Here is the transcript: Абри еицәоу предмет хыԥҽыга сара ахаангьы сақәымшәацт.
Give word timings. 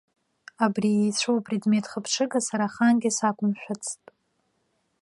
Абри 0.65 0.91
еицәоу 1.03 1.39
предмет 1.45 1.85
хыԥҽыга 1.91 2.39
сара 2.47 2.65
ахаангьы 2.67 3.11
сақәымшәацт. 3.17 4.01